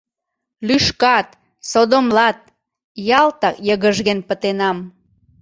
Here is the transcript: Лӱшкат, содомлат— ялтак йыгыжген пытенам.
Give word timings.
Лӱшкат, 0.67 1.27
содомлат— 1.69 2.37
ялтак 3.21 3.55
йыгыжген 3.67 4.19
пытенам. 4.27 4.77